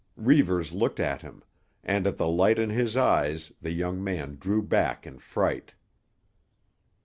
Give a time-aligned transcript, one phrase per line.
[0.17, 1.43] Reivers looked at him,
[1.83, 5.73] and at the light in his eyes the young man drew back in fright.